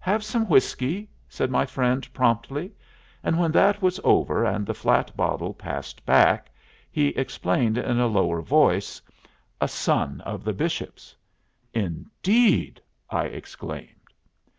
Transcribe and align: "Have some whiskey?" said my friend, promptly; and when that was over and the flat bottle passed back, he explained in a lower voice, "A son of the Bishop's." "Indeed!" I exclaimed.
"Have 0.00 0.22
some 0.22 0.44
whiskey?" 0.44 1.08
said 1.26 1.50
my 1.50 1.64
friend, 1.64 2.06
promptly; 2.12 2.74
and 3.24 3.38
when 3.40 3.50
that 3.52 3.80
was 3.80 3.98
over 4.04 4.44
and 4.44 4.66
the 4.66 4.74
flat 4.74 5.16
bottle 5.16 5.54
passed 5.54 6.04
back, 6.04 6.50
he 6.90 7.06
explained 7.16 7.78
in 7.78 7.98
a 7.98 8.06
lower 8.06 8.42
voice, 8.42 9.00
"A 9.58 9.68
son 9.68 10.20
of 10.26 10.44
the 10.44 10.52
Bishop's." 10.52 11.16
"Indeed!" 11.72 12.82
I 13.08 13.24
exclaimed. 13.24 14.08